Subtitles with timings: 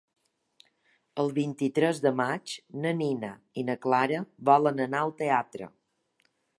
[1.23, 2.55] El vint-i-tres de maig
[2.87, 3.31] na Nina
[3.63, 5.75] i na Clara volen anar al teatre.